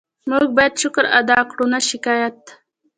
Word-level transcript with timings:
موږ 0.29 0.47
باید 0.57 0.73
شکر 0.81 1.05
ادا 1.19 1.39
کړو، 1.49 1.65
نه 1.73 1.79
شکایت. 1.89 2.39